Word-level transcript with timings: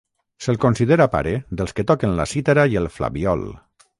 Se'l 0.45 0.57
considera 0.63 1.07
pare 1.15 1.33
dels 1.59 1.77
que 1.79 1.85
toquen 1.93 2.17
la 2.21 2.27
cítara 2.33 2.67
i 2.75 2.83
el 2.83 2.91
flabiol. 2.97 3.47